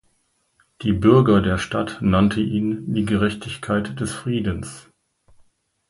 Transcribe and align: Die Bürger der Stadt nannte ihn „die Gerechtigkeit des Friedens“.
Die 0.81 0.93
Bürger 0.93 1.43
der 1.43 1.59
Stadt 1.59 1.99
nannte 2.01 2.41
ihn 2.41 2.91
„die 2.95 3.05
Gerechtigkeit 3.05 3.99
des 3.99 4.11
Friedens“. 4.11 4.89